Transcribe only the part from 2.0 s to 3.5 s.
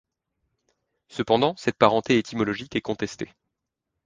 étymologique est contestée.